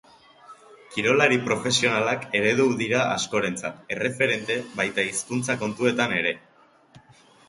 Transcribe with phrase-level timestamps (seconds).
[0.93, 6.33] Kirolari profesionalak eredu dira askorentzat, erreferente, baita hizkuntza kontuetan ere.